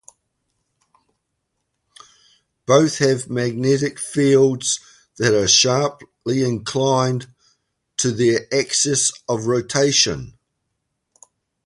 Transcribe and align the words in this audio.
Both 2.65 2.97
have 2.97 3.29
magnetic 3.29 3.99
fields 3.99 4.79
that 5.19 5.31
are 5.35 5.47
sharply 5.47 6.41
inclined 6.43 7.27
to 7.97 8.11
their 8.11 8.51
axes 8.51 9.13
of 9.29 9.45
rotation. 9.45 10.39